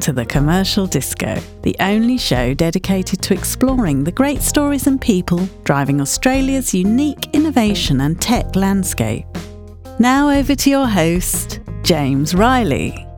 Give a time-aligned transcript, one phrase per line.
[0.00, 5.48] to the Commercial Disco, the only show dedicated to exploring the great stories and people
[5.64, 9.26] driving Australia's unique innovation and tech landscape.
[9.98, 13.09] Now over to your host, James Riley.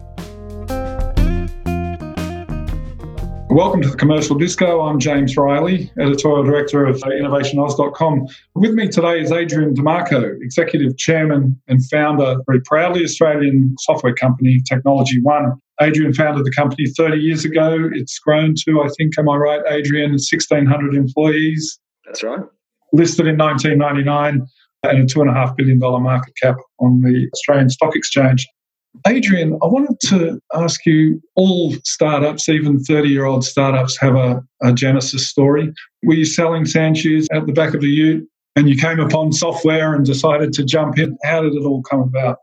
[3.55, 4.80] Welcome to the Commercial Disco.
[4.80, 8.27] I'm James Riley, Editorial Director of InnovationAus.com.
[8.55, 13.75] With me today is Adrian Di Marco, Executive Chairman and founder, of very proudly Australian
[13.79, 15.52] software company, Technology One.
[15.83, 17.91] Adrian founded the company 30 years ago.
[17.92, 21.78] It's grown to, I think, am I right, Adrian, 1,600 employees.
[22.06, 22.41] That's right.
[22.95, 24.47] Listed in 1999
[24.84, 28.48] and a $2.5 billion market cap on the Australian Stock Exchange.
[29.06, 34.42] Adrian, I wanted to ask you all startups, even 30 year old startups, have a,
[34.62, 35.73] a, genesis story.
[36.02, 39.33] Were you selling sand shoes at the back of the ute and you came upon
[39.33, 41.16] software and decided to jump in?
[41.24, 42.38] How did it all come about?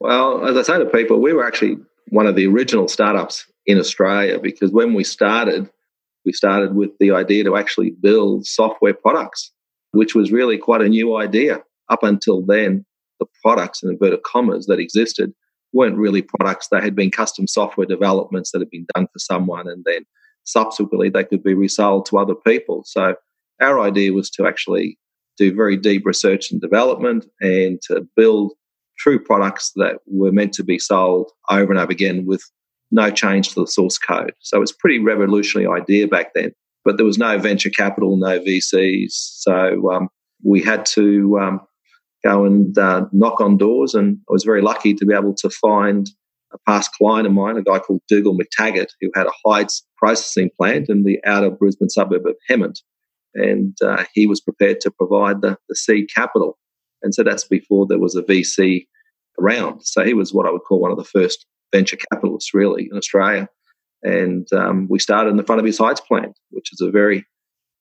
[0.00, 1.76] Well, as I say to people, we were actually
[2.10, 5.68] one of the original startups in Australia because when we started,
[6.24, 9.52] we started with the idea to actually build software products,
[9.90, 11.58] which was really quite a new idea.
[11.90, 12.86] Up until then,
[13.18, 15.34] the products in inverted commas that existed
[15.72, 16.68] weren't really products.
[16.68, 20.04] They had been custom software developments that had been done for someone, and then
[20.44, 22.82] subsequently they could be resold to other people.
[22.86, 23.14] So
[23.60, 24.98] our idea was to actually
[25.36, 28.52] do very deep research and development and to build
[28.98, 32.42] true products that were meant to be sold over and over again with
[32.90, 34.32] no change to the source code.
[34.40, 36.52] So it's a pretty revolutionary idea back then.
[36.84, 39.12] But there was no venture capital, no VCs.
[39.12, 40.08] So um,
[40.42, 41.60] we had to um,
[42.24, 43.94] go and uh, knock on doors.
[43.94, 46.08] And I was very lucky to be able to find
[46.52, 50.50] a past client of mine, a guy called Dougal McTaggart, who had a hides processing
[50.56, 52.80] plant in the outer Brisbane suburb of Hemmant.
[53.34, 56.58] And uh, he was prepared to provide the, the seed capital.
[57.02, 58.86] And so that's before there was a VC
[59.38, 59.82] around.
[59.82, 62.96] So he was what I would call one of the first venture capitalists, really, in
[62.96, 63.48] Australia.
[64.02, 67.26] And um, we started in the front of his hides plant, which is a very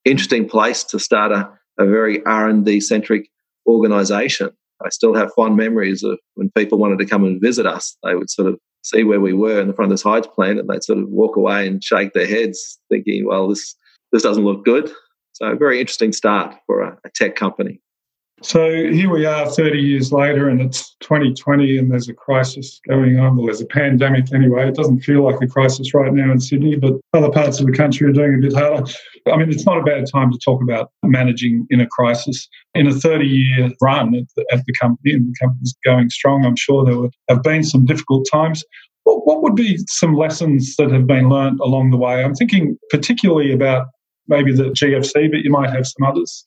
[0.04, 1.50] interesting place to start a,
[1.80, 3.30] a very R&D centric
[3.68, 4.52] organisation.
[4.84, 7.98] I still have fond memories of when people wanted to come and visit us.
[8.04, 10.60] They would sort of see where we were in the front of this hides plant,
[10.60, 13.76] and they'd sort of walk away and shake their heads, thinking, "Well, this
[14.12, 14.92] this doesn't look good."
[15.34, 17.82] So, a very interesting start for a, a tech company.
[18.44, 23.20] So here we are 30 years later, and it's 2020, and there's a crisis going
[23.20, 23.36] on.
[23.36, 24.68] Well, there's a pandemic anyway.
[24.68, 27.72] It doesn't feel like a crisis right now in Sydney, but other parts of the
[27.72, 28.92] country are doing a bit harder.
[29.26, 32.48] I mean, it's not a bad time to talk about managing in a crisis.
[32.76, 36.46] In a 30 year run at the, at the company, and the company's going strong,
[36.46, 38.64] I'm sure there would have been some difficult times.
[39.06, 42.24] What, what would be some lessons that have been learned along the way?
[42.24, 43.88] I'm thinking particularly about
[44.28, 46.46] maybe the GFC, but you might have some others.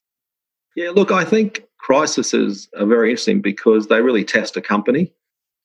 [0.77, 5.13] Yeah, look, I think crises are very interesting because they really test a company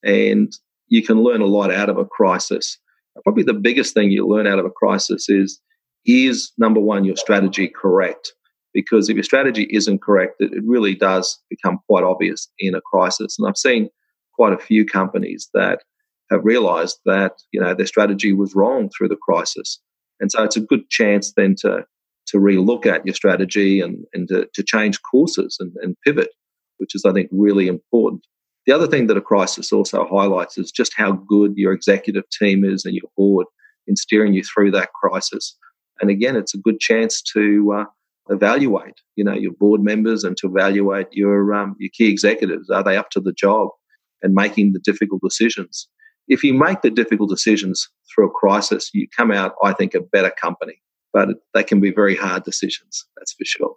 [0.03, 0.53] and
[0.87, 2.77] you can learn a lot out of a crisis.
[3.23, 5.59] Probably the biggest thing you learn out of a crisis is
[6.05, 8.33] is number one, your strategy correct?
[8.73, 12.81] Because if your strategy isn't correct, it, it really does become quite obvious in a
[12.81, 13.37] crisis.
[13.39, 13.89] And I've seen
[14.35, 15.79] quite a few companies that
[16.29, 19.79] have realized that you know their strategy was wrong through the crisis.
[20.19, 21.85] And so it's a good chance then to
[22.27, 26.29] to relook at your strategy and, and to, to change courses and, and pivot,
[26.77, 28.25] which is, I think, really important.
[28.65, 32.65] The other thing that a crisis also highlights is just how good your executive team
[32.65, 33.45] is and your board
[33.87, 35.55] in steering you through that crisis.
[36.01, 37.85] And again, it's a good chance to uh,
[38.29, 42.69] evaluate, you know, your board members and to evaluate your um, your key executives.
[42.69, 43.69] Are they up to the job
[44.23, 45.87] and making the difficult decisions?
[46.27, 50.01] If you make the difficult decisions through a crisis, you come out, I think, a
[50.01, 50.81] better company
[51.15, 53.75] but they can be very hard decisions, that's for sure.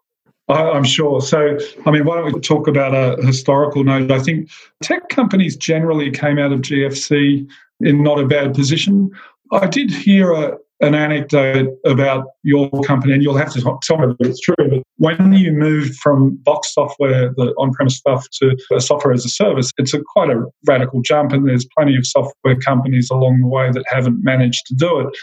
[0.48, 1.20] I'm sure.
[1.20, 1.56] So,
[1.86, 4.10] I mean, why don't we talk about a historical note?
[4.10, 4.50] I think
[4.82, 7.48] tech companies generally came out of GFC
[7.80, 9.10] in not a bad position.
[9.52, 14.14] I did hear a, an anecdote about your company, and you'll have to tell me
[14.18, 14.56] if it's true.
[14.58, 19.70] But when you moved from box software, the on-premise stuff, to software as a service,
[19.76, 23.70] it's a quite a radical jump, and there's plenty of software companies along the way
[23.70, 25.16] that haven't managed to do it.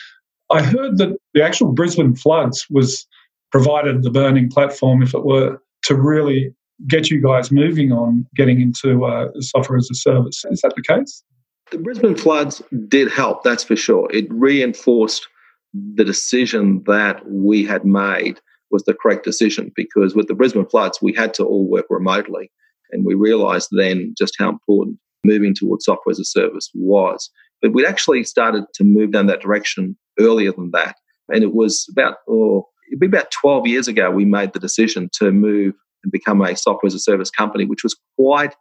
[0.52, 3.08] I heard that the actual Brisbane floods was
[3.52, 6.54] provided the burning platform, if it were, to really
[6.88, 10.44] get you guys moving on getting into uh, software as a service.
[10.50, 11.24] Is that the case?
[11.72, 14.08] The Brisbane floods did help, that's for sure.
[14.14, 15.28] It reinforced
[15.74, 18.40] the decision that we had made
[18.72, 22.52] was the correct decision because with the Brisbane floods, we had to all work remotely.
[22.92, 27.30] And we realized then just how important moving towards software as a service was.
[27.62, 30.96] But we'd actually started to move down that direction earlier than that.
[31.30, 35.10] And it was about, or it'd be about 12 years ago, we made the decision
[35.14, 35.74] to move
[36.04, 38.56] and become a software as a service company, which was quite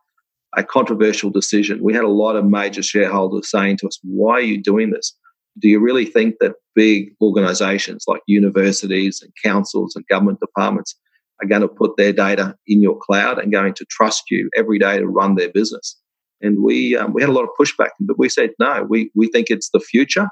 [0.56, 1.82] a controversial decision.
[1.82, 5.14] We had a lot of major shareholders saying to us, why are you doing this?
[5.58, 10.96] Do you really think that big organizations like universities and councils and government departments
[11.42, 14.78] are going to put their data in your cloud and going to trust you every
[14.78, 15.96] day to run their business?
[16.44, 18.86] And we um, we had a lot of pushback, but we said no.
[18.88, 20.28] We we think it's the future,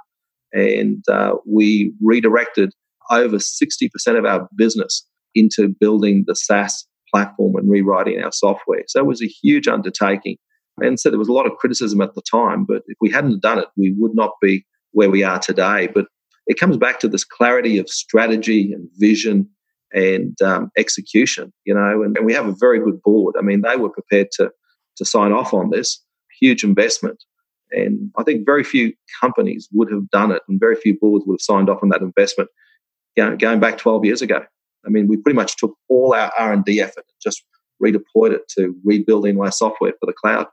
[0.53, 2.73] and uh, we redirected
[3.11, 8.83] over sixty percent of our business into building the SaaS platform and rewriting our software.
[8.87, 10.37] So it was a huge undertaking.
[10.79, 13.43] And so there was a lot of criticism at the time, but if we hadn't
[13.43, 15.89] done it, we would not be where we are today.
[15.95, 16.07] But
[16.47, 19.49] it comes back to this clarity of strategy and vision
[19.93, 23.35] and um, execution, you know, and, and, we have a very good board.
[23.39, 24.51] I mean, they were prepared to,
[24.97, 26.03] to sign off on this
[26.41, 27.23] huge investment.
[27.71, 31.35] And I think very few companies would have done it and very few boards would
[31.35, 32.51] have signed off on that investment
[33.17, 34.43] going back 12 years ago.
[34.85, 37.45] I mean, we pretty much took all our R&D effort and just
[37.83, 40.47] redeployed it to rebuilding our software for the cloud.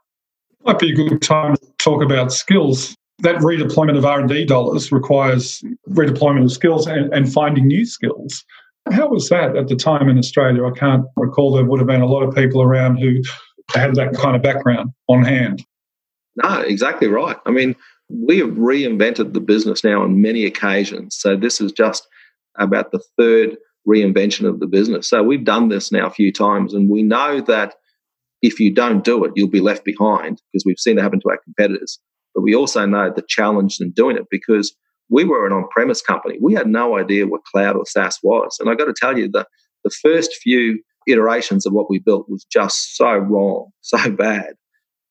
[0.64, 2.94] Might be a good time to talk about skills.
[3.20, 8.44] That redeployment of R&D dollars requires redeployment of skills and, and finding new skills.
[8.90, 10.64] How was that at the time in Australia?
[10.64, 13.20] I can't recall there would have been a lot of people around who
[13.74, 15.64] had that kind of background on hand.
[16.36, 17.36] No, exactly right.
[17.46, 17.74] I mean,
[18.08, 21.16] we have reinvented the business now on many occasions.
[21.18, 22.06] So this is just
[22.58, 23.56] about the third
[23.88, 25.08] reinvention of the business.
[25.08, 27.74] So we've done this now a few times, and we know that
[28.42, 31.30] if you don't do it, you'll be left behind because we've seen it happen to
[31.30, 31.98] our competitors.
[32.34, 34.74] But we also know the challenge in doing it because
[35.08, 36.38] we were an on-premise company.
[36.40, 39.28] We had no idea what cloud or SaaS was, and I got to tell you
[39.32, 39.48] that
[39.84, 40.82] the first few
[41.12, 44.54] iterations of what we built was just so wrong, so bad.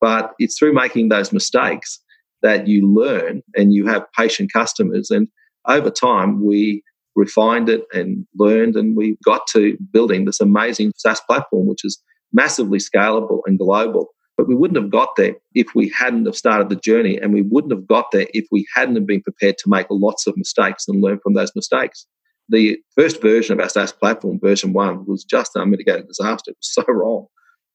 [0.00, 2.00] But it's through making those mistakes
[2.42, 5.10] that you learn and you have patient customers.
[5.10, 5.28] And
[5.68, 6.82] over time, we
[7.16, 12.00] refined it and learned, and we got to building this amazing SaaS platform, which is
[12.32, 14.08] massively scalable and global.
[14.36, 17.42] But we wouldn't have got there if we hadn't have started the journey, and we
[17.42, 20.88] wouldn't have got there if we hadn't have been prepared to make lots of mistakes
[20.88, 22.06] and learn from those mistakes.
[22.50, 26.50] The first version of our SaaS platform, version one, was just an unmitigated disaster.
[26.50, 27.26] It was so wrong,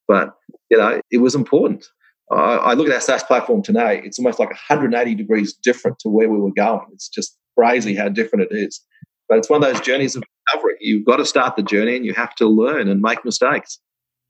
[0.06, 0.34] but
[0.70, 1.86] you know it was important.
[2.30, 6.08] Uh, I look at our SaaS platform today; it's almost like 180 degrees different to
[6.08, 6.86] where we were going.
[6.92, 8.80] It's just crazy how different it is.
[9.28, 10.76] But it's one of those journeys of recovery.
[10.80, 13.80] You've got to start the journey and you have to learn and make mistakes.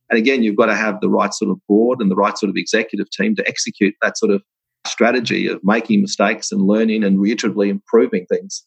[0.09, 2.51] And again, you've got to have the right sort of board and the right sort
[2.51, 4.43] of executive team to execute that sort of
[4.87, 8.65] strategy of making mistakes and learning and reiteratively improving things.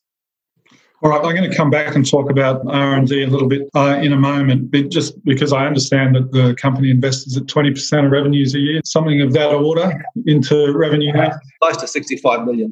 [1.01, 3.99] All right, I'm going to come back and talk about R&D a little bit uh,
[4.01, 8.11] in a moment, but just because I understand that the company invests at 20% of
[8.11, 11.31] revenues a year, something of that order into revenue now.
[11.61, 12.69] Close to $65 million.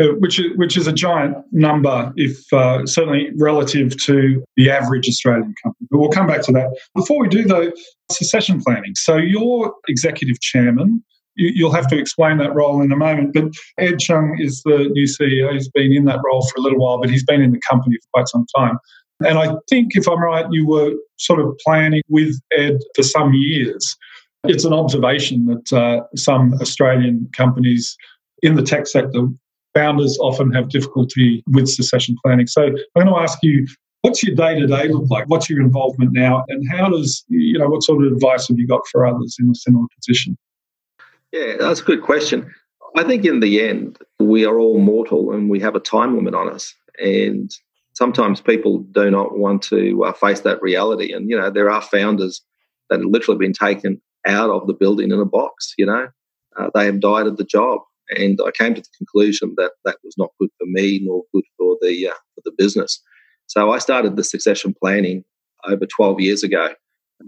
[0.00, 5.06] Uh, which is which is a giant number, if uh, certainly relative to the average
[5.06, 5.86] Australian company.
[5.90, 6.70] But we'll come back to that.
[6.94, 7.70] Before we do, though,
[8.10, 8.94] succession planning.
[8.94, 11.04] So you're executive chairman.
[11.36, 13.32] You'll have to explain that role in a moment.
[13.34, 13.44] But
[13.78, 15.52] Ed Chung is the new CEO.
[15.52, 17.96] He's been in that role for a little while, but he's been in the company
[18.02, 18.78] for quite some time.
[19.24, 23.32] And I think, if I'm right, you were sort of planning with Ed for some
[23.34, 23.96] years.
[24.44, 27.96] It's an observation that uh, some Australian companies
[28.42, 29.28] in the tech sector
[29.74, 32.46] founders often have difficulty with succession planning.
[32.46, 33.66] So I'm going to ask you,
[34.02, 35.28] what's your day to day look like?
[35.28, 36.44] What's your involvement now?
[36.48, 39.50] And how does, you know, what sort of advice have you got for others in
[39.50, 40.36] a similar position?
[41.32, 42.52] Yeah, that's a good question.
[42.96, 46.34] I think in the end, we are all mortal and we have a time limit
[46.34, 46.74] on us.
[47.02, 47.50] And
[47.94, 51.12] sometimes people do not want to uh, face that reality.
[51.12, 52.42] And, you know, there are founders
[52.90, 56.08] that have literally been taken out of the building in a box, you know,
[56.58, 57.80] uh, they have died at the job.
[58.10, 61.44] And I came to the conclusion that that was not good for me nor good
[61.56, 63.00] for the uh, for the business.
[63.46, 65.24] So I started the succession planning
[65.66, 66.74] over 12 years ago,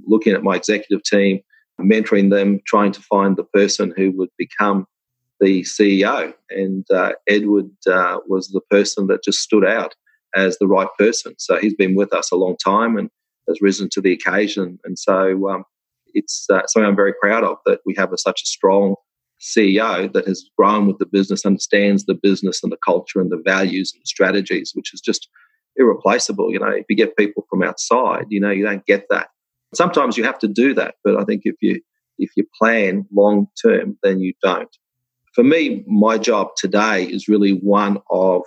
[0.07, 1.41] looking at my executive team,
[1.81, 4.87] mentoring them, trying to find the person who would become
[5.41, 6.33] the CEO.
[6.51, 9.95] And uh, Edward uh, was the person that just stood out
[10.35, 11.35] as the right person.
[11.39, 13.11] So he's been with us a long time and
[13.49, 14.79] has risen to the occasion.
[14.85, 15.65] And so um,
[16.15, 18.95] it's uh, something I'm very proud of that we have a, such a strong
[19.41, 23.43] CEO that has grown with the business, understands the business and the culture and the
[23.45, 25.29] values and the strategies, which is just
[25.77, 26.53] irreplaceable.
[26.53, 29.29] You know, if you get people from outside, you know, you don't get that.
[29.75, 31.81] Sometimes you have to do that, but I think if you
[32.19, 34.75] if you plan long term, then you don't.
[35.35, 38.43] For me, my job today is really one of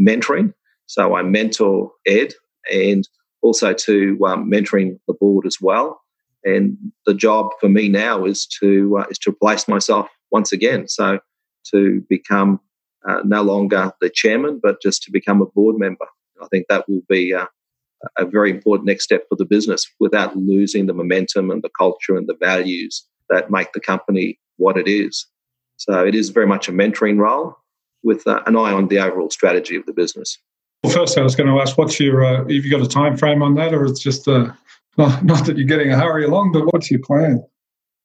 [0.00, 0.54] mentoring.
[0.86, 2.32] So I mentor Ed
[2.72, 3.06] and
[3.42, 6.00] also to um, mentoring the board as well.
[6.44, 10.88] And the job for me now is to uh, is to replace myself once again.
[10.88, 11.18] So
[11.72, 12.60] to become
[13.06, 16.06] uh, no longer the chairman, but just to become a board member.
[16.42, 17.46] I think that will be uh,
[18.18, 22.16] a very important next step for the business without losing the momentum and the culture
[22.16, 25.26] and the values that make the company what it is.
[25.76, 27.56] So it is very much a mentoring role
[28.02, 30.38] with uh, an eye on the overall strategy of the business.
[30.82, 33.16] Well, first, I was going to ask, what's your, uh, have you got a time
[33.16, 34.52] frame on that, or it's just uh,
[34.96, 37.44] not, not that you're getting a hurry along, but what's your plan?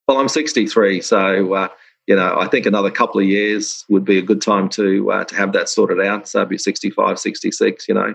[0.08, 1.68] Well, I'm 63, so uh,
[2.06, 5.24] you know I think another couple of years would be a good time to uh,
[5.24, 6.26] to have that sorted out.
[6.28, 8.14] So I'd be 65, 66, you know.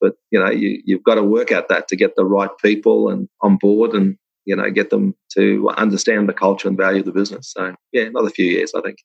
[0.00, 3.08] But you know you you've got to work at that to get the right people
[3.08, 7.06] and on board and you know get them to understand the culture and value of
[7.06, 7.52] the business.
[7.56, 8.98] So yeah, another few years, I think.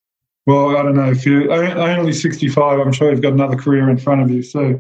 [0.46, 2.80] Well, I don't know if you're only 65.
[2.80, 4.44] I'm sure you've got another career in front of you.
[4.44, 4.78] So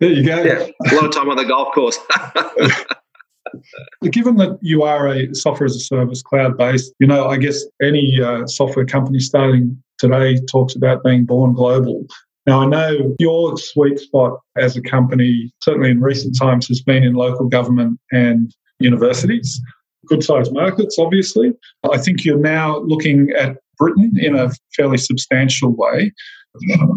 [0.00, 0.42] there you go.
[0.42, 1.98] Yeah, a lot of time on the golf course.
[4.10, 7.64] Given that you are a software as a service, cloud based, you know, I guess
[7.80, 12.06] any uh, software company starting today talks about being born global.
[12.46, 17.02] Now, I know your sweet spot as a company, certainly in recent times, has been
[17.02, 19.60] in local government and universities,
[20.06, 21.52] good sized markets, obviously.
[21.92, 26.12] I think you're now looking at Britain in a fairly substantial way.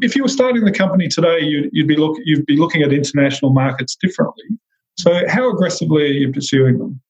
[0.01, 2.93] If you were starting the company today, you'd, you'd, be look, you'd be looking at
[2.93, 4.45] international markets differently.
[4.99, 7.01] So, how aggressively are you pursuing them?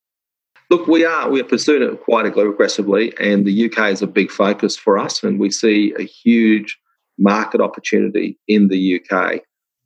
[0.70, 4.32] Look, we are we are pursuing it quite aggressively, and the UK is a big
[4.32, 6.78] focus for us, and we see a huge
[7.20, 9.42] market opportunity in the UK.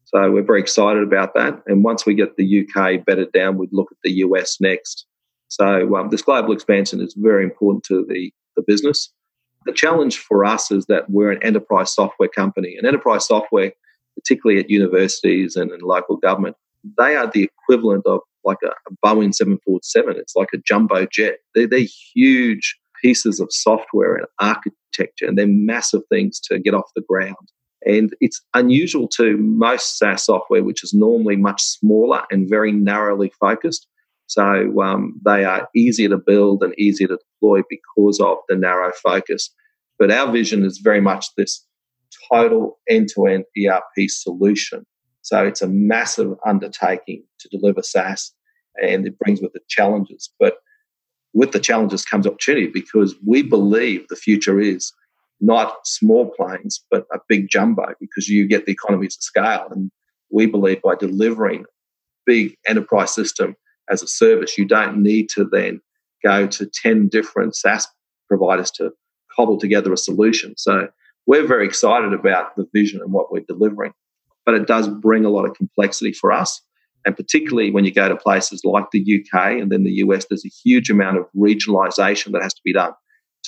[0.05, 1.61] So we're very excited about that.
[1.65, 5.05] And once we get the UK bedded down, we'd look at the US next.
[5.47, 9.11] So um, this global expansion is very important to the, the business.
[9.65, 12.75] The challenge for us is that we're an enterprise software company.
[12.77, 13.71] And enterprise software,
[14.15, 16.57] particularly at universities and in local government,
[16.97, 20.17] they are the equivalent of like a, a Boeing 747.
[20.17, 21.37] It's like a jumbo jet.
[21.55, 24.27] They're, they're huge pieces of software and
[24.93, 27.35] architecture, and they're massive things to get off the ground.
[27.85, 33.31] And it's unusual to most SaaS software, which is normally much smaller and very narrowly
[33.39, 33.87] focused.
[34.27, 38.91] So um, they are easier to build and easier to deploy because of the narrow
[39.03, 39.53] focus.
[39.99, 41.65] But our vision is very much this
[42.31, 44.85] total end to end ERP solution.
[45.21, 48.33] So it's a massive undertaking to deliver SaaS
[48.81, 50.31] and it brings with it challenges.
[50.39, 50.55] But
[51.33, 54.93] with the challenges comes opportunity because we believe the future is
[55.41, 59.67] not small planes, but a big jumbo because you get the economies of scale.
[59.71, 59.91] And
[60.31, 61.65] we believe by delivering
[62.25, 63.55] big enterprise system
[63.89, 64.57] as a service.
[64.57, 65.81] You don't need to then
[66.23, 67.87] go to 10 different SaaS
[68.27, 68.91] providers to
[69.35, 70.53] cobble together a solution.
[70.57, 70.87] So
[71.25, 73.93] we're very excited about the vision and what we're delivering,
[74.45, 76.61] but it does bring a lot of complexity for us.
[77.05, 80.45] And particularly when you go to places like the UK and then the US, there's
[80.45, 82.93] a huge amount of regionalization that has to be done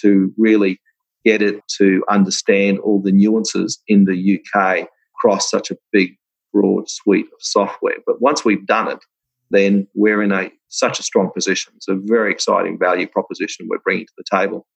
[0.01, 0.79] to really
[1.23, 6.17] get it to understand all the nuances in the UK across such a big,
[6.53, 7.97] broad suite of software.
[8.05, 8.99] But once we've done it,
[9.51, 11.73] then we're in a such a strong position.
[11.77, 14.67] It's a very exciting value proposition we're bringing to the table.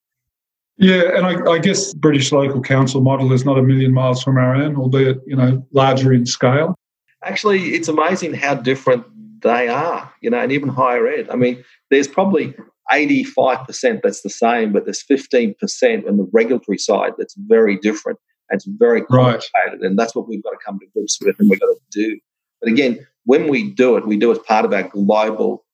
[0.77, 4.37] Yeah, and I, I, guess British local council model is not a million miles from
[4.37, 6.73] our own, albeit you know larger in scale.
[7.23, 9.05] Actually, it's amazing how different
[9.41, 10.11] they are.
[10.21, 11.29] You know, and even higher ed.
[11.29, 12.53] I mean, there's probably
[12.91, 18.19] 85% that's the same, but there's 15% on the regulatory side that's very different.
[18.49, 19.81] And it's very complicated, right.
[19.81, 22.19] and that's what we've got to come to grips with, and we've got to do.
[22.61, 25.65] But again, when we do it, we do it as part of our global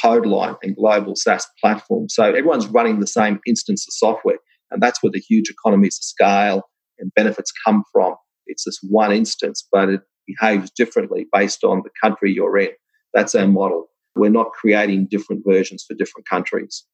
[0.00, 2.08] code line and global SaaS platform.
[2.08, 4.38] So everyone's running the same instance of software.
[4.70, 6.62] And that's where the huge economies of scale
[6.98, 8.14] and benefits come from.
[8.46, 12.70] It's this one instance, but it behaves differently based on the country you're in.
[13.12, 13.88] That's our model.
[14.14, 16.84] We're not creating different versions for different countries.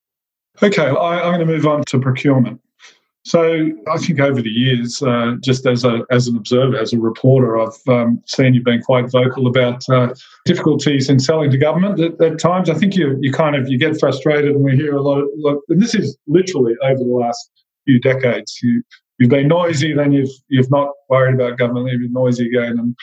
[0.63, 2.61] Okay, I, am going to move on to procurement.
[3.25, 6.99] So I think over the years, uh, just as a as an observer, as a
[6.99, 10.15] reporter, I've um, seen you being quite vocal about uh,
[10.47, 12.01] difficulties in selling to government.
[12.01, 14.97] At, at, times, I think you you kind of you get frustrated, and we hear
[14.97, 15.21] a lot.
[15.21, 17.51] Of, and this is literally over the last
[17.85, 18.59] few decades.
[18.63, 18.83] You
[19.19, 22.97] you've been noisy, then you've you've not worried about government, you've been noisy again, and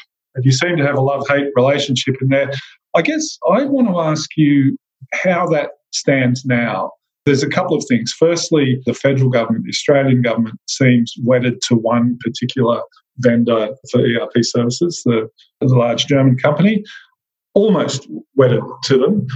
[0.43, 2.51] you seem to have a love hate relationship in there.
[2.95, 4.77] I guess I want to ask you
[5.13, 6.91] how that stands now
[7.27, 8.13] there's a couple of things.
[8.13, 12.81] Firstly, the federal government, the Australian government, seems wedded to one particular
[13.17, 15.27] vendor for ERP services, the,
[15.59, 16.85] the large German company,
[17.53, 19.27] almost wedded to them.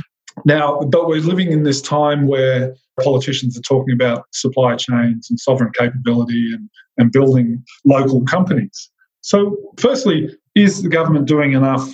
[0.45, 5.37] Now, but we're living in this time where politicians are talking about supply chains and
[5.37, 8.89] sovereign capability and, and building local companies.
[9.19, 11.89] So, firstly, is the government doing enough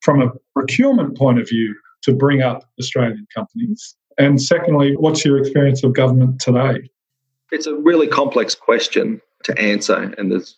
[0.00, 3.96] from a procurement point of view to bring up Australian companies?
[4.18, 6.90] And secondly, what's your experience of government today?
[7.50, 10.56] It's a really complex question to answer, and there's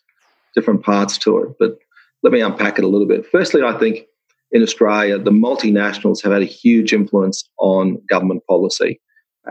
[0.55, 1.49] different parts to it.
[1.59, 1.79] But
[2.23, 3.27] let me unpack it a little bit.
[3.27, 4.07] Firstly, I think
[4.53, 9.01] in Australia, the multinationals have had a huge influence on government policy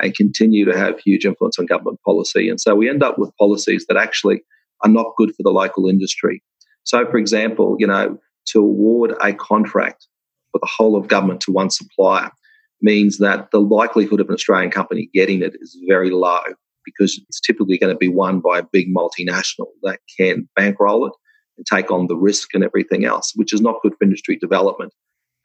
[0.02, 2.50] and continue to have huge influence on government policy.
[2.50, 4.44] And so we end up with policies that actually
[4.82, 6.42] are not good for the local industry.
[6.84, 10.08] So, for example, you know, to award a contract
[10.52, 12.32] for the whole of government to one supplier
[12.82, 16.42] means that the likelihood of an Australian company getting it is very low
[16.86, 21.14] because it's typically going to be won by a big multinational that can bankroll it
[21.58, 24.94] and take on the risk and everything else, which is not good for industry development.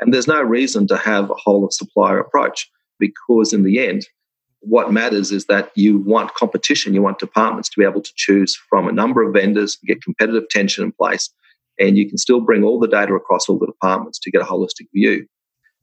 [0.00, 2.68] And there's no reason to have a whole of supplier approach
[2.98, 4.06] because, in the end,
[4.60, 6.94] what matters is that you want competition.
[6.94, 10.48] You want departments to be able to choose from a number of vendors, get competitive
[10.50, 11.30] tension in place,
[11.78, 14.44] and you can still bring all the data across all the departments to get a
[14.44, 15.26] holistic view.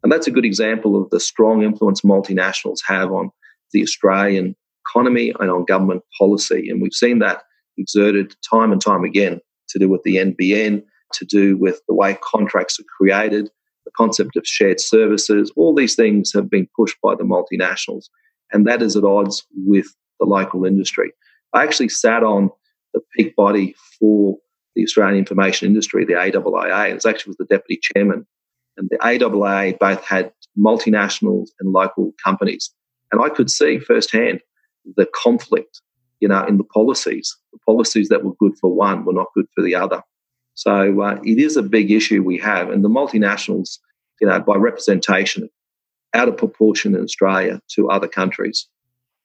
[0.03, 3.31] And that's a good example of the strong influence multinationals have on
[3.71, 4.55] the Australian
[4.87, 6.69] economy and on government policy.
[6.69, 7.43] And we've seen that
[7.77, 9.39] exerted time and time again
[9.69, 13.49] to do with the NBN, to do with the way contracts are created,
[13.85, 15.51] the concept of shared services.
[15.55, 18.05] All these things have been pushed by the multinationals,
[18.51, 19.87] and that is at odds with
[20.19, 21.11] the local industry.
[21.53, 22.49] I actually sat on
[22.93, 24.37] the peak body for
[24.75, 28.25] the Australian information industry, the AIIA, and it actually was the deputy chairman.
[28.77, 32.71] And the AIIA both had multinationals and local companies.
[33.11, 34.41] And I could see firsthand
[34.97, 35.81] the conflict,
[36.19, 37.35] you know, in the policies.
[37.53, 40.01] The policies that were good for one were not good for the other.
[40.55, 43.77] So uh, it is a big issue we have, and the multinationals,
[44.21, 45.49] you know, by representation,
[46.15, 48.67] out of proportion in Australia to other countries.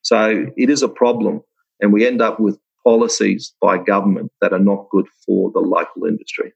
[0.02, 1.42] So it is a problem,
[1.80, 6.06] and we end up with policies by government that are not good for the local
[6.06, 6.52] industry.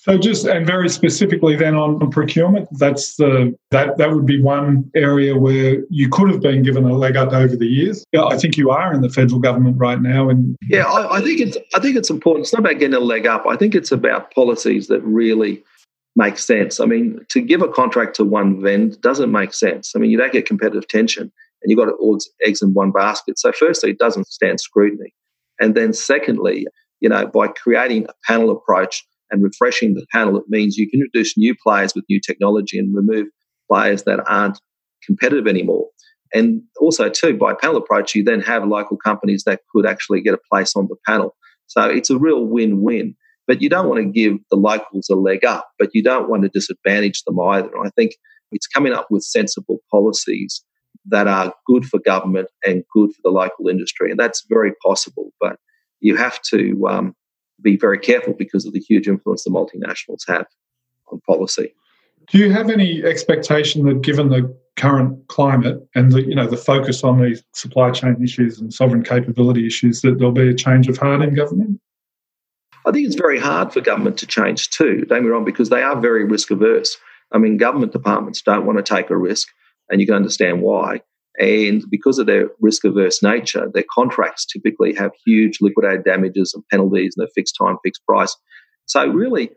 [0.00, 4.90] So just and very specifically then on procurement, that's the that that would be one
[4.94, 8.04] area where you could have been given a leg up over the years.
[8.12, 11.20] Yeah, I think you are in the federal government right now, and yeah, I, I
[11.20, 12.46] think it's I think it's important.
[12.46, 13.44] It's not about getting a leg up.
[13.46, 15.64] I think it's about policies that really
[16.18, 16.80] make sense.
[16.80, 19.92] I mean, to give a contract to one vendor doesn't make sense.
[19.94, 21.22] I mean, you don't get competitive tension,
[21.62, 23.38] and you've got all eggs in one basket.
[23.38, 25.14] So, firstly, it doesn't stand scrutiny,
[25.60, 26.66] and then secondly,
[27.00, 31.00] you know, by creating a panel approach and refreshing the panel, it means you can
[31.00, 33.28] introduce new players with new technology and remove
[33.70, 34.58] players that aren't
[35.06, 35.86] competitive anymore.
[36.34, 40.34] And also, too, by panel approach, you then have local companies that could actually get
[40.34, 41.36] a place on the panel.
[41.68, 43.14] So it's a real win win.
[43.48, 46.42] But you don't want to give the locals a leg up, but you don't want
[46.42, 47.76] to disadvantage them either.
[47.78, 48.12] I think
[48.52, 50.62] it's coming up with sensible policies
[51.06, 54.10] that are good for government and good for the local industry.
[54.10, 55.32] And that's very possible.
[55.40, 55.58] But
[56.00, 57.16] you have to um,
[57.62, 60.46] be very careful because of the huge influence the multinationals have
[61.10, 61.74] on policy.
[62.30, 66.58] Do you have any expectation that, given the current climate and the you know the
[66.58, 70.88] focus on these supply chain issues and sovereign capability issues, that there'll be a change
[70.88, 71.80] of heart in government?
[72.88, 75.04] I think it's very hard for government to change too.
[75.06, 76.96] Don't me wrong, because they are very risk averse.
[77.32, 79.48] I mean, government departments don't want to take a risk,
[79.90, 81.02] and you can understand why.
[81.38, 86.64] And because of their risk averse nature, their contracts typically have huge liquidated damages and
[86.72, 88.34] penalties and a fixed time, fixed price.
[88.86, 89.50] So, really,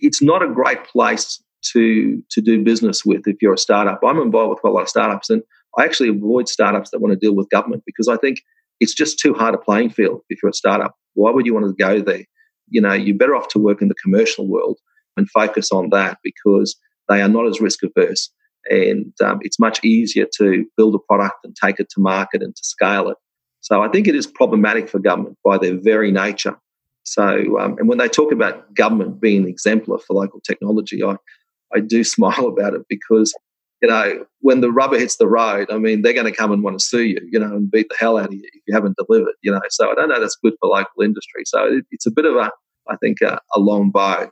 [0.00, 4.00] it's not a great place to, to do business with if you're a startup.
[4.02, 5.42] I'm involved with quite a lot of startups, and
[5.78, 8.38] I actually avoid startups that want to deal with government because I think
[8.80, 10.94] it's just too hard a playing field if you're a startup.
[11.12, 12.24] Why would you want to go there?
[12.68, 14.78] You know, you're better off to work in the commercial world
[15.16, 16.76] and focus on that because
[17.08, 18.30] they are not as risk averse
[18.66, 22.54] and um, it's much easier to build a product and take it to market and
[22.54, 23.16] to scale it.
[23.60, 26.56] So I think it is problematic for government by their very nature.
[27.04, 31.16] So, um, and when they talk about government being exemplar for local technology, I,
[31.74, 33.34] I do smile about it because,
[33.82, 36.62] you know, when the rubber hits the road, I mean, they're going to come and
[36.62, 38.74] want to sue you, you know, and beat the hell out of you if you
[38.74, 39.60] haven't delivered, you know.
[39.70, 41.42] So I don't know that's good for local industry.
[41.46, 42.50] So it, it's a bit of a,
[42.88, 44.30] I think, a, a long bow.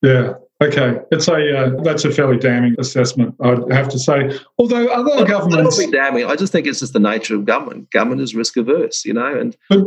[0.00, 0.34] Yeah.
[0.62, 1.00] Okay.
[1.10, 4.38] It's a uh, that's a fairly damning assessment, I'd have to say.
[4.58, 6.24] Although other well, governments, not be damning.
[6.24, 7.90] I just think it's just the nature of government.
[7.90, 9.56] Government is risk averse, you know, and.
[9.68, 9.84] But,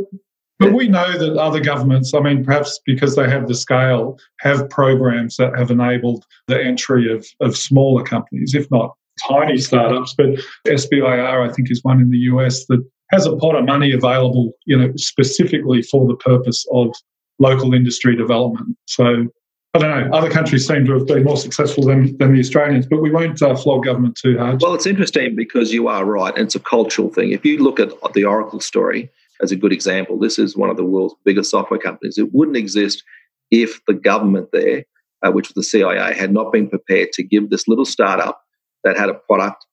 [0.60, 4.70] but we know that other governments, I mean, perhaps because they have the scale, have
[4.70, 8.96] programs that have enabled the entry of, of smaller companies, if not
[9.28, 10.14] tiny startups.
[10.18, 13.92] But SBIR, I think, is one in the US that has a pot of money
[13.92, 16.96] available, you know, specifically for the purpose of
[17.40, 18.78] local industry development.
[18.86, 19.26] So
[19.74, 20.18] I don't know.
[20.18, 23.42] Other countries seem to have been more successful than, than the Australians, but we won't
[23.42, 24.62] uh, flog government too hard.
[24.62, 26.34] Well, it's interesting because you are right.
[26.38, 27.32] It's a cultural thing.
[27.32, 30.78] If you look at the Oracle story as a good example, this is one of
[30.78, 32.18] the world's biggest software companies.
[32.18, 33.04] It wouldn't exist
[33.52, 34.86] if the government there,
[35.26, 38.42] uh, which was the CIA, had not been prepared to give this little startup
[38.84, 39.66] that had a product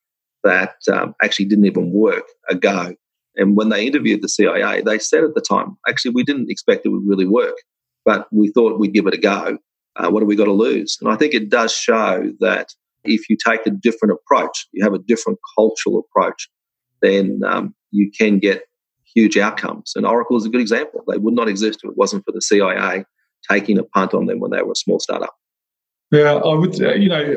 [0.44, 2.94] that um, actually didn't even work a go.
[3.36, 6.84] And when they interviewed the CIA, they said at the time, actually, we didn't expect
[6.84, 7.56] it would really work,
[8.04, 9.58] but we thought we'd give it a go
[9.96, 10.98] uh, what have we got to lose?
[11.00, 14.94] And I think it does show that if you take a different approach, you have
[14.94, 16.48] a different cultural approach,
[17.00, 18.64] then um, you can get
[19.14, 19.92] huge outcomes.
[19.96, 21.02] And Oracle is a good example.
[21.06, 23.04] They would not exist if it wasn't for the CIA
[23.50, 25.34] taking a punt on them when they were a small startup.
[26.12, 26.76] Yeah, I would.
[26.76, 27.34] You know,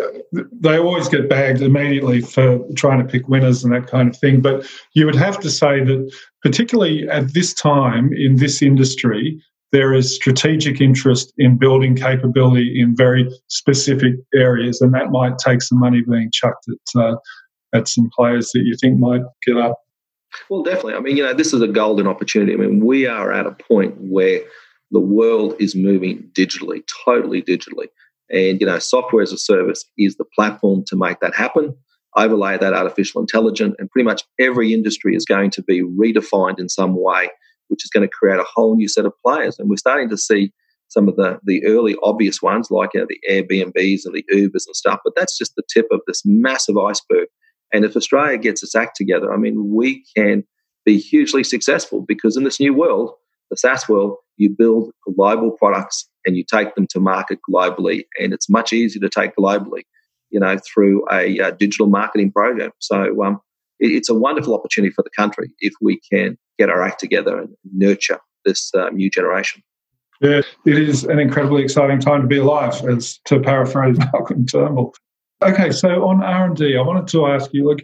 [0.52, 4.42] they always get bagged immediately for trying to pick winners and that kind of thing.
[4.42, 9.94] But you would have to say that, particularly at this time in this industry, there
[9.94, 15.80] is strategic interest in building capability in very specific areas, and that might take some
[15.80, 17.16] money being chucked at uh,
[17.74, 19.78] at some players that you think might get up.
[20.50, 20.96] Well, definitely.
[20.96, 22.54] I mean, you know, this is a golden opportunity.
[22.54, 24.42] I mean, we are at a point where
[24.92, 27.88] the world is moving digitally, totally digitally.
[28.30, 31.76] And, you know, software as a service is the platform to make that happen.
[32.18, 36.70] Overlay that artificial intelligence, and pretty much every industry is going to be redefined in
[36.70, 37.30] some way,
[37.68, 39.60] which is going to create a whole new set of players.
[39.60, 40.54] And we're starting to see
[40.88, 44.66] some of the, the early obvious ones like you know, the Airbnbs and the Ubers
[44.66, 47.28] and stuff, but that's just the tip of this massive iceberg.
[47.74, 50.44] And if Australia gets its act together, I mean, we can
[50.86, 53.12] be hugely successful because in this new world,
[53.50, 58.06] the SaaS world, you build global products and you take them to market globally.
[58.20, 59.84] And it's much easier to take globally,
[60.30, 62.72] you know, through a, digital marketing program.
[62.80, 63.40] So um,
[63.80, 67.40] it, it's a wonderful opportunity for the country if we can get our act together
[67.40, 69.64] and nurture this uh, new generation.
[70.22, 74.96] Yeah, it is an incredibly exciting time to be alive, as to paraphrase Malcolm Turnbull.
[75.44, 77.80] Okay, so on R and D, I wanted to ask you, look,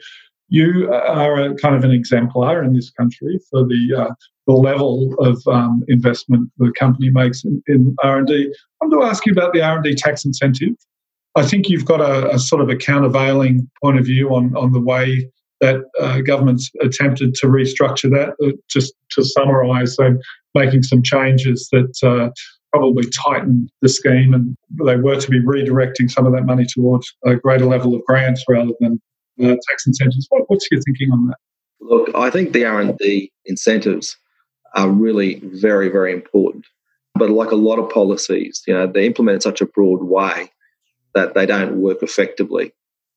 [0.50, 4.14] you are a kind of an exemplar in this country for the uh,
[4.48, 8.54] the level of um, investment the company makes in, in R&D.
[8.82, 10.76] I want to ask you about the R&D tax incentive.
[11.36, 14.74] I think you've got a, a sort of a countervailing point of view on, on
[14.74, 15.30] the way
[15.62, 18.34] that uh, government's attempted to restructure that.
[18.44, 20.18] Uh, just to summarise, so
[20.56, 22.30] making some changes that uh,
[22.72, 27.14] probably tighten the scheme, and they were to be redirecting some of that money towards
[27.26, 29.02] a greater level of grants rather than
[29.42, 30.28] uh, tax incentives.
[30.30, 31.38] What, what's your thinking on that?
[31.80, 34.18] Look, I think the R&D incentives
[34.76, 36.66] are really very, very important.
[37.16, 40.52] But like a lot of policies, you know, they implement in such a broad way
[41.14, 42.74] that they don't work effectively.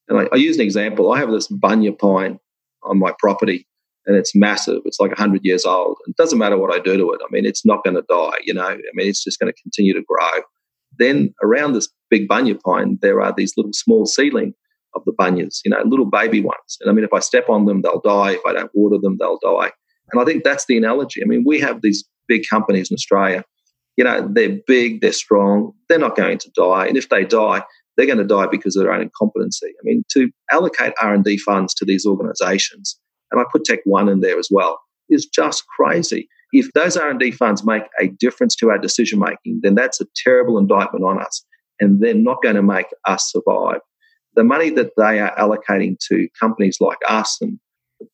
[0.09, 1.13] And I, I use an example.
[1.13, 2.41] I have this bunya pine
[2.83, 3.67] on my property,
[4.07, 4.83] and it's massive.
[4.85, 5.99] It's like 100 years old.
[6.07, 7.21] It doesn't matter what I do to it.
[7.23, 8.67] I mean, it's not going to die, you know.
[8.67, 10.43] I mean, it's just going to continue to grow.
[10.99, 14.55] Then around this big bunya pine, there are these little small seedling
[14.95, 16.79] of the bunyas, you know, little baby ones.
[16.81, 18.33] And I mean, if I step on them, they'll die.
[18.33, 19.73] If I don't water them, they'll die.
[20.13, 21.23] And I think that's the analogy.
[21.23, 23.45] I mean, we have these big companies in Australia.
[23.97, 26.87] You know, they're big, they're strong, they're not going to die.
[26.87, 27.63] And if they die,
[27.97, 29.69] they're going to die because of their own incompetency.
[29.69, 32.99] I mean, to allocate R&D funds to these organizations,
[33.35, 36.29] and I put Tech One in there as well, is just crazy.
[36.53, 40.57] If those R&D funds make a difference to our decision making, then that's a terrible
[40.57, 41.45] indictment on us,
[41.81, 43.81] and they're not going to make us survive.
[44.35, 47.59] The money that they are allocating to companies like us and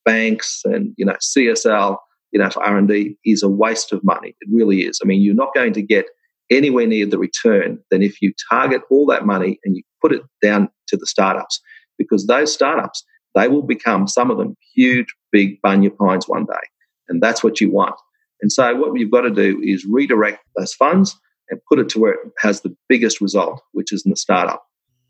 [0.04, 1.96] banks and you know CSL,
[2.32, 4.34] you know for R and D is a waste of money.
[4.40, 5.00] It really is.
[5.02, 6.06] I mean, you're not going to get
[6.50, 10.22] anywhere near the return than if you target all that money and you put it
[10.42, 11.60] down to the startups,
[11.98, 13.04] because those startups
[13.34, 16.68] they will become some of them huge, big bunya pines one day,
[17.08, 17.94] and that's what you want.
[18.42, 21.18] And so, what you've got to do is redirect those funds
[21.50, 24.64] and put it to where it has the biggest result, which is in the startup.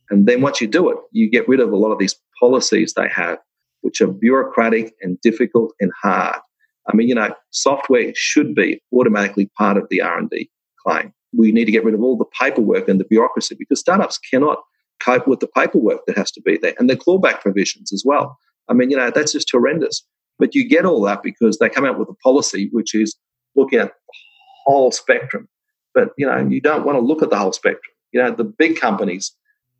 [0.08, 2.94] And then once you do it, you get rid of a lot of these policies
[2.94, 3.38] they have
[3.82, 6.40] which are bureaucratic and difficult and hard.
[6.88, 10.50] I mean, you know, software should be automatically part of the R&D
[10.84, 11.12] claim.
[11.36, 14.58] We need to get rid of all the paperwork and the bureaucracy because startups cannot
[15.00, 18.38] cope with the paperwork that has to be there and the clawback provisions as well.
[18.68, 20.04] I mean, you know, that's just horrendous.
[20.38, 23.16] But you get all that because they come out with a policy which is
[23.54, 24.14] looking at the
[24.64, 25.48] whole spectrum.
[25.92, 27.92] But, you know, you don't want to look at the whole spectrum.
[28.12, 29.34] You know, the big companies,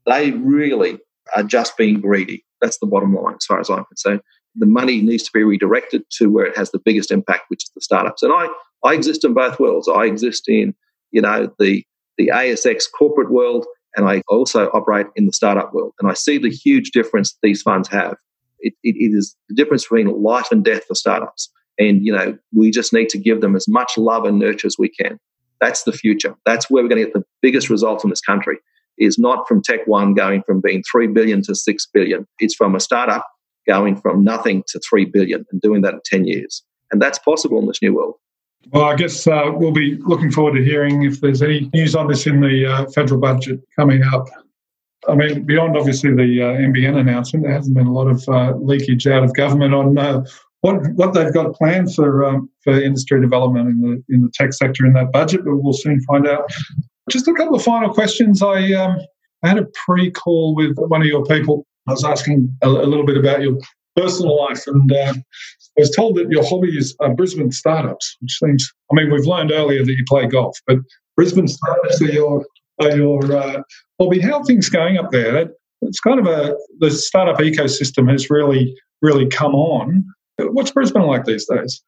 [0.06, 0.98] they really
[1.34, 2.44] are just being greedy.
[2.60, 4.20] That's the bottom line, as far as I'm concerned.
[4.56, 7.70] The money needs to be redirected to where it has the biggest impact, which is
[7.74, 8.22] the startups.
[8.22, 8.48] And I,
[8.84, 9.88] I exist in both worlds.
[9.88, 10.74] I exist in,
[11.12, 11.84] you know, the
[12.18, 15.94] the ASX corporate world, and I also operate in the startup world.
[16.00, 18.16] And I see the huge difference these funds have.
[18.60, 21.50] It, it, it is the difference between life and death for startups.
[21.78, 24.76] And you know, we just need to give them as much love and nurture as
[24.78, 25.18] we can.
[25.60, 26.34] That's the future.
[26.46, 28.58] That's where we're going to get the biggest results in this country
[28.98, 32.26] is not from Tech One going from being 3 billion to 6 billion.
[32.38, 33.26] It's from a startup
[33.66, 36.62] going from nothing to 3 billion and doing that in 10 years.
[36.92, 38.14] And that's possible in this new world.
[38.68, 42.06] Well, I guess uh, we'll be looking forward to hearing if there's any news on
[42.08, 44.28] this in the uh, federal budget coming up.
[45.08, 48.54] I mean, beyond obviously the uh, NBN announcement, there hasn't been a lot of uh,
[48.56, 50.24] leakage out of government on uh,
[50.60, 54.52] what what they've got planned for um, for industry development in the in the tech
[54.52, 55.44] sector in that budget.
[55.44, 56.50] But we'll soon find out.
[57.10, 58.42] Just a couple of final questions.
[58.42, 58.98] I, um,
[59.42, 61.66] I had a pre call with one of your people.
[61.88, 63.58] I was asking a, a little bit about your
[63.96, 65.14] personal life and uh,
[65.78, 69.26] I was told that your hobby is uh, Brisbane startups, which seems, I mean, we've
[69.26, 70.78] learned earlier that you play golf, but
[71.16, 72.44] Brisbane startups are your,
[72.80, 73.62] are your uh,
[74.00, 74.20] hobby.
[74.20, 75.50] How things going up there?
[75.82, 80.04] It's kind of a, the startup ecosystem has really, really come on.
[80.38, 81.82] What's Brisbane like these days?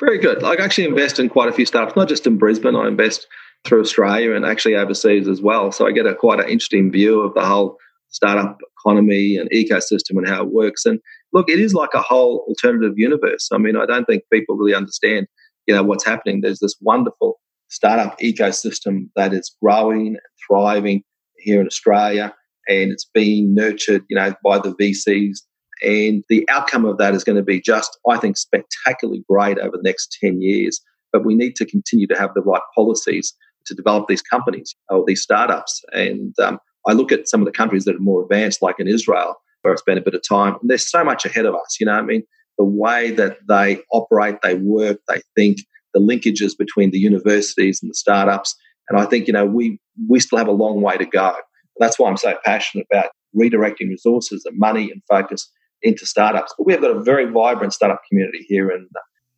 [0.00, 0.42] Very good.
[0.42, 2.74] I actually invest in quite a few startups, not just in Brisbane.
[2.74, 3.26] I invest
[3.64, 5.72] through Australia and actually overseas as well.
[5.72, 7.78] So I get a quite an interesting view of the whole
[8.10, 10.84] startup economy and ecosystem and how it works.
[10.84, 11.00] And
[11.34, 13.48] look, it is like a whole alternative universe.
[13.52, 15.26] I mean, I don't think people really understand,
[15.66, 16.40] you know, what's happening.
[16.40, 21.02] There's this wonderful startup ecosystem that is growing and thriving
[21.36, 22.32] here in Australia,
[22.68, 25.38] and it's being nurtured, you know, by the VCs.
[25.82, 29.76] And the outcome of that is going to be just, I think, spectacularly great over
[29.76, 30.80] the next 10 years.
[31.12, 33.34] But we need to continue to have the right policies
[33.66, 35.82] to develop these companies or these startups.
[35.92, 38.86] And um, I look at some of the countries that are more advanced, like in
[38.86, 41.78] Israel, where I spent a bit of time, and they're so much ahead of us.
[41.80, 42.22] You know, I mean,
[42.58, 45.58] the way that they operate, they work, they think,
[45.94, 48.54] the linkages between the universities and the startups.
[48.88, 51.34] And I think, you know, we, we still have a long way to go.
[51.78, 55.50] That's why I'm so passionate about redirecting resources and money and focus
[55.82, 56.52] into startups.
[56.56, 58.88] But we have got a very vibrant startup community here in,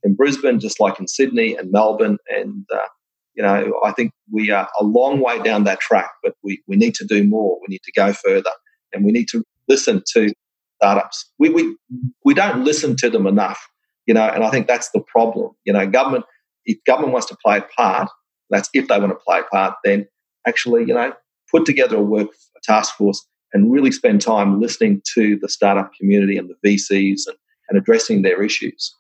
[0.03, 2.19] in Brisbane, just like in Sydney and Melbourne.
[2.29, 2.87] And uh,
[3.35, 6.77] you know, I think we are a long way down that track, but we, we
[6.77, 7.59] need to do more.
[7.61, 8.51] We need to go further
[8.93, 10.33] and we need to listen to
[10.77, 11.31] startups.
[11.39, 11.77] We, we,
[12.25, 13.61] we don't listen to them enough,
[14.07, 15.53] you know, and I think that's the problem.
[15.65, 16.25] You know, government,
[16.65, 18.09] if government wants to play a part,
[18.51, 20.07] that's if they want to play a part, then
[20.47, 21.13] actually, you know,
[21.51, 25.93] put together a work a task force and really spend time listening to the startup
[25.99, 27.37] community and the VCs and,
[27.69, 28.95] and addressing their issues.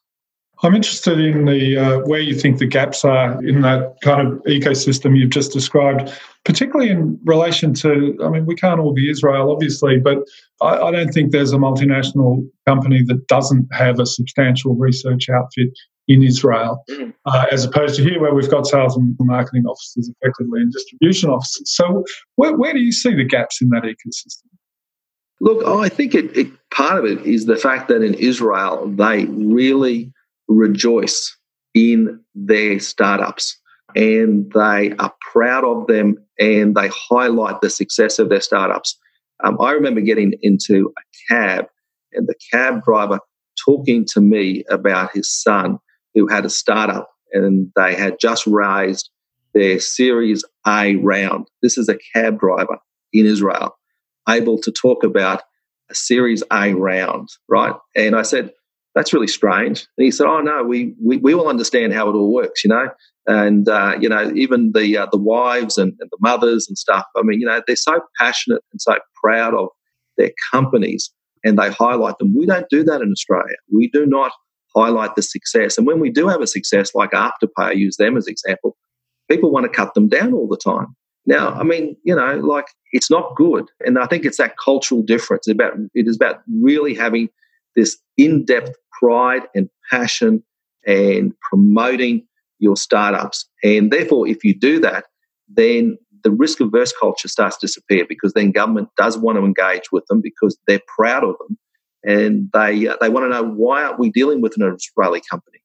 [0.62, 4.42] I'm interested in the uh, where you think the gaps are in that kind of
[4.45, 6.11] ecosystem you've just described,
[6.45, 8.19] particularly in relation to.
[8.25, 10.19] I mean, we can't all be Israel, obviously, but
[10.62, 15.69] I, I don't think there's a multinational company that doesn't have a substantial research outfit
[16.09, 17.12] in Israel, mm.
[17.27, 21.31] uh, as opposed to here where we've got sales and marketing offices effectively and distribution
[21.31, 21.75] offices.
[21.75, 22.05] So,
[22.37, 24.47] where, where do you see the gaps in that ecosystem?
[25.40, 29.27] Look, I think it, it, part of it is the fact that in Israel they
[29.27, 30.12] really
[30.49, 31.37] rejoice
[31.75, 33.59] in their startups
[33.95, 38.99] and they are proud of them and they highlight the success of their startups.
[39.43, 41.67] Um, I remember getting into a cab
[42.13, 43.21] and the cab driver
[43.63, 45.79] talking to me about his son
[46.15, 49.11] who had a startup and they had just raised
[49.55, 51.47] their Series A round.
[51.63, 52.79] This is a cab driver
[53.13, 53.77] in Israel
[54.29, 55.43] able to talk about
[55.91, 57.75] a Series A round, right?
[57.95, 58.53] And I said,
[58.97, 59.87] that's really strange.
[59.99, 62.71] And he said, oh, no, we, we, we will understand how it all works, you
[62.71, 62.89] know?
[63.27, 67.05] And, uh, you know, even the, uh, the wives and, and the mothers and stuff,
[67.15, 69.69] I mean, you know, they're so passionate and so proud of
[70.17, 71.13] their companies
[71.45, 72.35] and they highlight them.
[72.35, 73.57] We don't do that in Australia.
[73.71, 74.33] We do not
[74.75, 75.77] highlight the success.
[75.77, 78.79] And when we do have a success like Afterpay, I use them as example,
[79.31, 80.97] people want to cut them down all the time.
[81.27, 83.67] Now, I mean, you know, like it's not good.
[83.81, 85.47] And I think it's that cultural difference.
[85.49, 87.29] About it is about really having
[87.77, 90.43] this in-depth pride and passion
[90.87, 92.27] and promoting
[92.59, 93.49] your startups.
[93.62, 95.05] And therefore, if you do that,
[95.49, 99.93] then the risk averse culture starts to disappear because then government does want to engage
[99.93, 101.57] with them because they're proud of them
[102.07, 105.59] and they uh, they want to know why aren't we dealing with an Israeli company.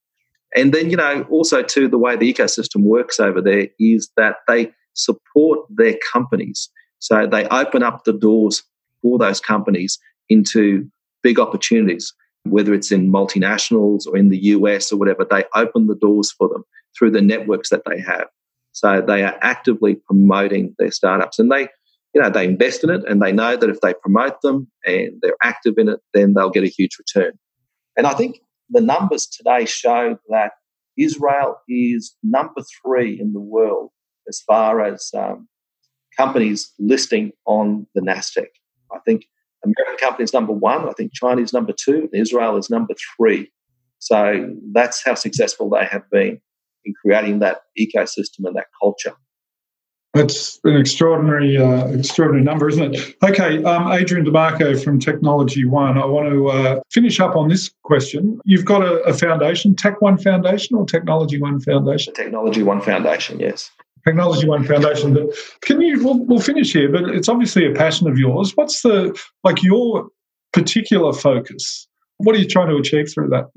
[0.53, 4.37] And then you know also too the way the ecosystem works over there is that
[4.47, 6.69] they support their companies,
[6.99, 8.63] so they open up the doors
[9.01, 9.97] for those companies
[10.29, 10.89] into
[11.23, 15.95] big opportunities whether it's in multinationals or in the US or whatever, they open the
[15.95, 16.63] doors for them
[16.97, 18.27] through the networks that they have.
[18.71, 21.67] So they are actively promoting their startups and they,
[22.13, 25.13] you know, they invest in it and they know that if they promote them and
[25.21, 27.33] they're active in it, then they'll get a huge return.
[27.97, 30.53] And I think the numbers today show that
[30.97, 33.91] Israel is number three in the world
[34.27, 35.47] as far as um,
[36.17, 38.47] companies listing on the NASDAQ.
[38.93, 39.25] I think
[39.63, 40.87] American company is number one.
[40.87, 42.09] I think China is number two.
[42.13, 43.51] Israel is number three.
[43.99, 46.41] So that's how successful they have been
[46.85, 49.13] in creating that ecosystem and that culture.
[50.13, 53.15] That's an extraordinary, uh, extraordinary number, isn't it?
[53.23, 55.97] Okay, um, Adrian Di Marco from Technology One.
[55.97, 58.37] I want to uh, finish up on this question.
[58.43, 62.13] You've got a, a foundation, Tech One Foundation or Technology One Foundation?
[62.13, 63.71] Technology One Foundation, yes.
[64.05, 65.13] Technology One Foundation.
[65.13, 65.29] But
[65.61, 66.03] can you?
[66.03, 68.55] We'll, we'll finish here, but it's obviously a passion of yours.
[68.55, 70.07] What's the like your
[70.53, 71.87] particular focus?
[72.17, 73.49] What are you trying to achieve through that?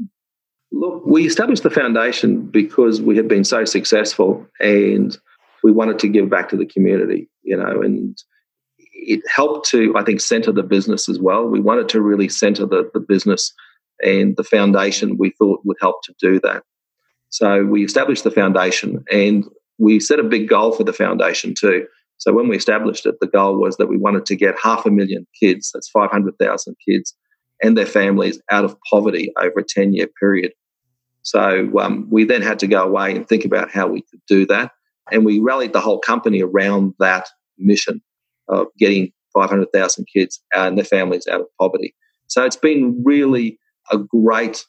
[0.72, 5.16] Look, we established the foundation because we had been so successful, and
[5.62, 7.28] we wanted to give back to the community.
[7.42, 8.16] You know, and
[8.92, 11.46] it helped to, I think, center the business as well.
[11.46, 13.52] We wanted to really center the, the business
[14.02, 16.62] and the foundation we thought would help to do that.
[17.28, 19.44] So we established the foundation and
[19.78, 21.86] we set a big goal for the foundation too.
[22.18, 24.90] So when we established it, the goal was that we wanted to get half a
[24.90, 27.14] million kids, that's 500,000 kids,
[27.62, 30.52] and their families out of poverty over a 10 year period.
[31.22, 34.46] So um, we then had to go away and think about how we could do
[34.46, 34.72] that.
[35.10, 38.00] And we rallied the whole company around that mission
[38.48, 41.94] of getting 500,000 kids and their families out of poverty.
[42.26, 43.58] So it's been really
[43.90, 44.64] a great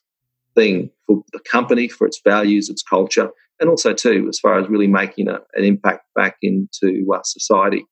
[0.56, 4.70] thing for the company, for its values, its culture, and also too as far as
[4.70, 7.86] really making a, an impact back into uh, society.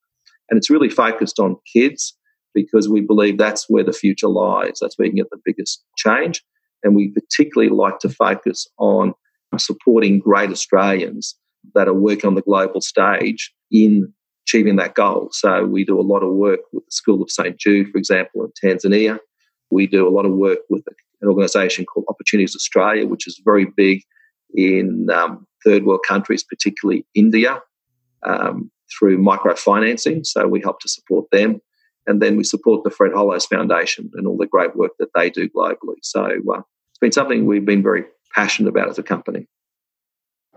[0.50, 2.16] And it's really focused on kids
[2.54, 4.78] because we believe that's where the future lies.
[4.80, 6.42] That's where you can get the biggest change.
[6.82, 9.14] And we particularly like to focus on
[9.58, 11.36] supporting great Australians
[11.74, 14.12] that are working on the global stage in
[14.46, 15.28] achieving that goal.
[15.32, 17.58] So we do a lot of work with the School of St.
[17.58, 19.18] Jude, for example, in Tanzania.
[19.70, 20.84] We do a lot of work with
[21.22, 24.02] an organisation called Opportunities Australia, which is very big
[24.54, 27.60] in um, third world countries, particularly India,
[28.24, 30.26] um, through microfinancing.
[30.26, 31.60] So we help to support them.
[32.06, 35.30] And then we support the Fred Hollows Foundation and all the great work that they
[35.30, 35.96] do globally.
[36.02, 39.48] So uh, it's been something we've been very passionate about as a company.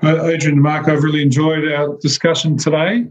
[0.03, 3.07] Uh, Adrian and Mark, I've really enjoyed our discussion today.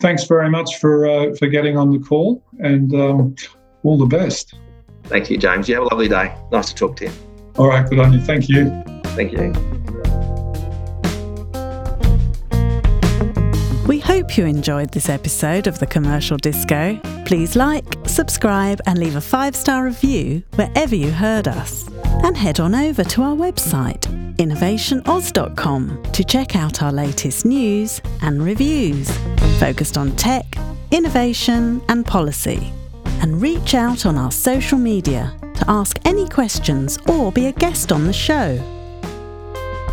[0.00, 3.36] Thanks very much for uh, for getting on the call, and um,
[3.82, 4.54] all the best.
[5.04, 5.68] Thank you, James.
[5.68, 6.34] You have a lovely day.
[6.50, 7.12] Nice to talk to you.
[7.56, 8.20] All right, good on you.
[8.20, 8.70] Thank you.
[9.14, 9.91] Thank you.
[13.92, 16.98] We hope you enjoyed this episode of the Commercial Disco.
[17.26, 21.86] Please like, subscribe, and leave a five star review wherever you heard us.
[22.24, 28.42] And head on over to our website, InnovationAus.com, to check out our latest news and
[28.42, 29.10] reviews
[29.60, 30.46] focused on tech,
[30.90, 32.72] innovation, and policy.
[33.20, 37.92] And reach out on our social media to ask any questions or be a guest
[37.92, 38.58] on the show.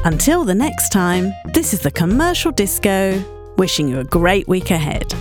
[0.06, 3.22] Until the next time, this is the Commercial Disco,
[3.60, 5.14] wishing you a great week ahead.